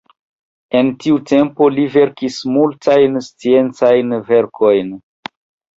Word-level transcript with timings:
En 0.79 0.87
tiu 1.03 1.19
tempo 1.33 1.67
li 1.75 1.85
verkis 1.97 2.41
multajn 2.57 3.21
sciencajn 3.29 4.21
verkojn. 4.33 4.95